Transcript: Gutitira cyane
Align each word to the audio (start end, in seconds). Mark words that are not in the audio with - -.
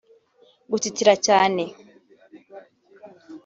Gutitira 0.71 1.13
cyane 1.25 1.63